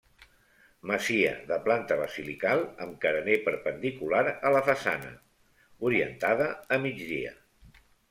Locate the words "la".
4.59-4.65